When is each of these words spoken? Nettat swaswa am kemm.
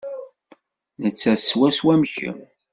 Nettat 1.01 1.41
swaswa 1.49 1.91
am 1.95 2.03
kemm. 2.13 2.39